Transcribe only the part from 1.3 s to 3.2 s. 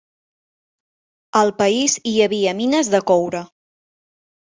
Al país hi havia mines de